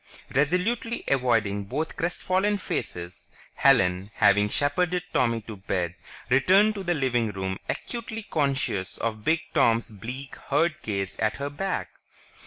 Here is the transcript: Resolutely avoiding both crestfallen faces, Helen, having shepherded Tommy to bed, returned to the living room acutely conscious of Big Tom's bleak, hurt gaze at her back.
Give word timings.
Resolutely 0.33 1.03
avoiding 1.07 1.65
both 1.65 1.95
crestfallen 1.95 2.57
faces, 2.57 3.29
Helen, 3.53 4.09
having 4.15 4.49
shepherded 4.49 5.03
Tommy 5.13 5.41
to 5.41 5.57
bed, 5.57 5.93
returned 6.31 6.73
to 6.73 6.81
the 6.83 6.95
living 6.95 7.29
room 7.29 7.59
acutely 7.69 8.23
conscious 8.23 8.97
of 8.97 9.23
Big 9.23 9.41
Tom's 9.53 9.91
bleak, 9.91 10.37
hurt 10.47 10.81
gaze 10.81 11.17
at 11.19 11.37
her 11.37 11.51
back. 11.51 11.89